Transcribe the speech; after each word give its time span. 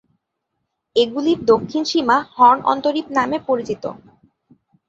এগুলির 0.95 1.39
দক্ষিণ 1.51 1.83
সীমা 1.91 2.17
হর্ন 2.31 2.59
অন্তরীপ 2.71 3.07
নামে 3.17 3.37
পরিচিত। 3.47 3.83